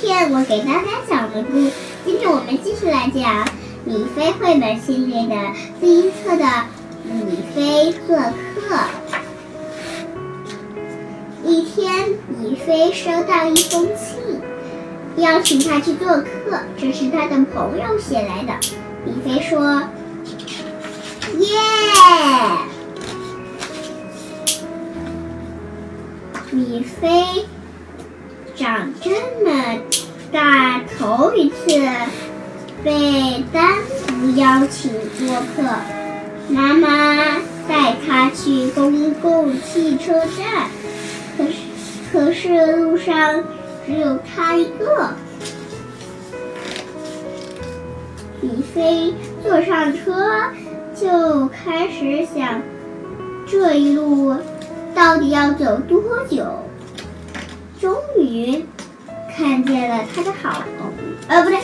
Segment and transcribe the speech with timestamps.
[0.00, 1.70] 天我给大家讲的故，
[2.06, 3.46] 今天我们继续来讲
[3.84, 5.36] 米菲绘本系列的
[5.78, 6.46] 第一册的
[7.04, 8.78] 米菲做客。
[11.44, 14.40] 一天，米菲收到一封信，
[15.16, 18.54] 邀请他去做客，这是他的朋友写来的。
[19.04, 19.82] 米菲说
[21.40, 21.46] ：“耶！”
[26.50, 27.44] 米菲。
[28.56, 29.10] 长这
[29.42, 29.78] 么
[30.32, 31.66] 大，头一次
[32.84, 33.74] 被单
[34.06, 35.62] 独邀请做客。
[36.48, 36.88] 妈妈
[37.68, 40.68] 带他去公共汽车站，
[41.36, 41.52] 可是
[42.12, 43.42] 可是路上
[43.86, 45.10] 只有他一个。
[48.40, 49.12] 米菲
[49.42, 50.30] 坐上车，
[50.94, 52.62] 就开始想，
[53.46, 54.34] 这一路
[54.94, 56.44] 到底要走多久？
[57.80, 58.64] 终于
[59.40, 61.58] 看见了他的好朋友，呃，不对。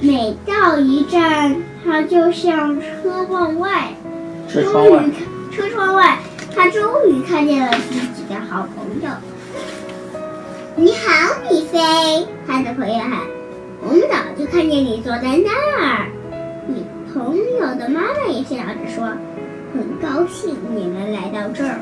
[0.00, 3.94] 每到一站，他就向车窗外，
[4.46, 5.02] 车窗外，
[5.50, 6.18] 车窗外，
[6.54, 9.08] 他终于看见了自己的好朋友。
[10.76, 11.78] 你好，米菲，
[12.46, 13.20] 他的朋友喊。
[13.82, 16.06] 我们早就看见你坐在那儿。
[16.66, 19.06] 你朋友的妈妈也笑着说
[19.72, 21.78] ：“很高兴你们来到这儿。”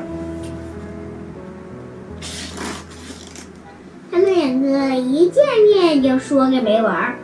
[4.69, 7.15] 两个一见面就说个没完，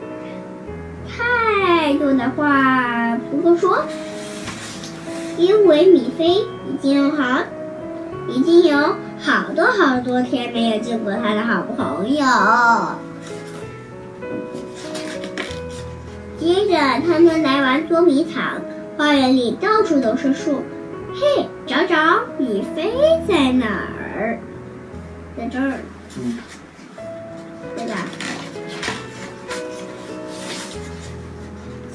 [1.08, 3.86] 太多的话不够说，
[5.38, 7.44] 因为米菲已经好，
[8.28, 12.26] 已经有好多好多天没有见过他的好朋友。
[16.40, 16.76] 接着
[17.08, 18.59] 他们来玩捉迷藏，
[18.98, 20.64] 花园里到处都是树。
[21.14, 21.96] 嘿，找找
[22.40, 22.92] 米菲
[23.28, 24.40] 在哪儿？
[25.38, 25.74] 在这儿。
[26.18, 26.40] 嗯。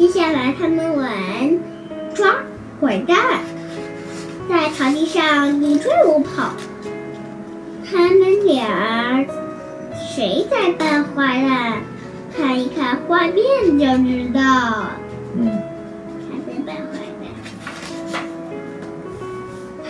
[0.01, 1.13] 接下来他们玩
[2.15, 2.35] 抓
[2.81, 3.19] 坏蛋，
[4.49, 6.55] 在草地上你追我跑，
[7.85, 9.27] 他们俩
[9.95, 11.83] 谁在扮坏蛋？
[12.35, 13.45] 看一看画面
[13.79, 14.87] 就知道。
[15.37, 15.53] 嗯。
[16.25, 18.23] 他在扮坏蛋？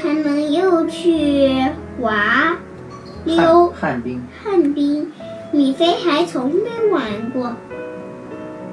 [0.02, 1.54] 他们又去
[2.00, 2.56] 滑
[3.24, 4.20] 溜旱冰。
[4.42, 5.12] 旱冰。
[5.52, 7.54] 米菲还从没玩过，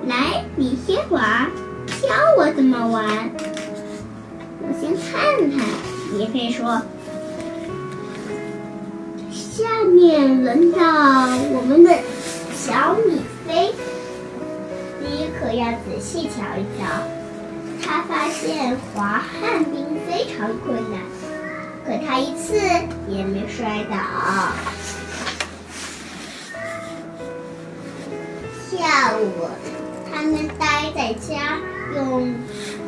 [0.07, 1.51] 来，你先玩，
[2.01, 2.07] 教
[2.38, 3.29] 我怎么玩。
[4.62, 5.68] 我先看看。
[6.13, 6.81] 米菲说
[9.29, 10.79] ：“下面轮到
[11.51, 11.91] 我们的
[12.56, 13.73] 小米菲，
[15.01, 16.88] 你可要仔细瞧一瞧。”
[17.84, 21.01] 他发现滑旱冰非常困难，
[21.85, 22.56] 可他一次
[23.09, 23.97] 也没摔倒。
[28.72, 29.50] 下午，
[30.87, 31.57] 待在家，
[31.95, 32.33] 用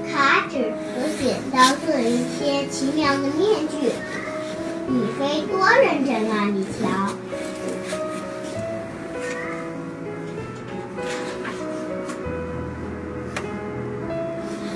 [0.09, 3.91] 卡纸和剪刀做一些奇妙的面具。
[4.87, 6.45] 米菲多认真啊！
[6.45, 6.79] 你瞧，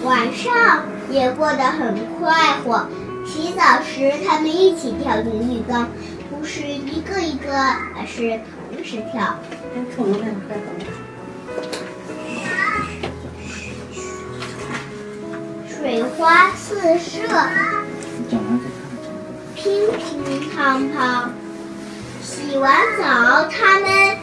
[0.03, 2.85] 晚上也过得很快活。
[3.25, 5.87] 洗澡时，他们一起跳进浴缸，
[6.29, 7.53] 不是一个一个，
[7.95, 8.39] 而是
[8.75, 9.39] 同时跳。
[15.83, 17.19] 水花四射，
[19.53, 21.27] 乒乒乓乓。
[22.21, 24.17] 洗完澡，他们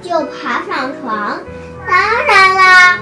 [0.00, 1.40] 就爬上床。
[1.88, 3.00] 当然啦，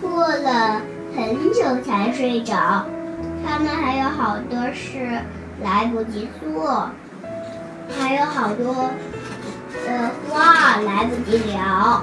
[0.00, 0.82] 过了
[1.14, 2.84] 很久才睡着。
[3.46, 5.20] 他们还有好多事
[5.62, 6.90] 来不及做，
[7.96, 8.90] 还有好多
[9.86, 12.02] 的话来不及聊。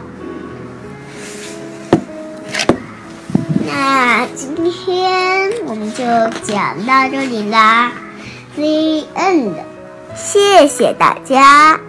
[3.72, 6.04] 那今天我们就
[6.44, 7.92] 讲到这里啦
[8.56, 9.54] ，The end，
[10.16, 11.80] 谢谢大家。